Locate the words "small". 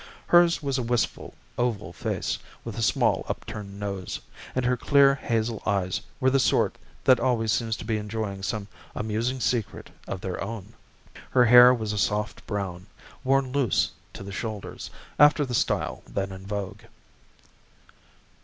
2.81-3.23